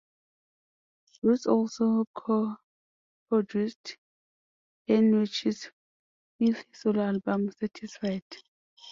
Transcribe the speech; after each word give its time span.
Bruce 1.21 1.45
also 1.45 2.05
co-produced 2.15 3.97
Heinrichs' 4.89 5.69
fifth 6.39 6.75
solo 6.75 7.03
album 7.03 7.51
"Satisfied". 7.51 8.23